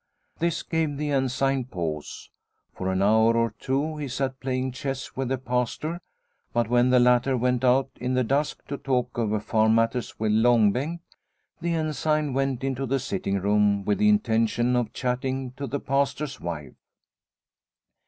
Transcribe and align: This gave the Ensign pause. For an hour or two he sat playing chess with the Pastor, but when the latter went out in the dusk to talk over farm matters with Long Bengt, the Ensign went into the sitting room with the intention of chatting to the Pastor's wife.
This 0.39 0.63
gave 0.63 0.97
the 0.97 1.11
Ensign 1.11 1.65
pause. 1.65 2.31
For 2.73 2.91
an 2.91 3.03
hour 3.03 3.37
or 3.37 3.51
two 3.59 3.97
he 3.97 4.07
sat 4.07 4.39
playing 4.39 4.71
chess 4.71 5.15
with 5.15 5.27
the 5.29 5.37
Pastor, 5.37 6.01
but 6.53 6.67
when 6.67 6.89
the 6.89 6.99
latter 6.99 7.37
went 7.37 7.63
out 7.63 7.91
in 7.97 8.15
the 8.15 8.23
dusk 8.23 8.65
to 8.69 8.77
talk 8.79 9.19
over 9.19 9.39
farm 9.39 9.75
matters 9.75 10.19
with 10.19 10.31
Long 10.31 10.71
Bengt, 10.73 11.01
the 11.59 11.75
Ensign 11.75 12.33
went 12.33 12.63
into 12.63 12.87
the 12.87 12.97
sitting 12.97 13.39
room 13.39 13.85
with 13.85 13.99
the 13.99 14.09
intention 14.09 14.75
of 14.75 14.91
chatting 14.91 15.51
to 15.51 15.67
the 15.67 15.79
Pastor's 15.79 16.39
wife. 16.41 16.73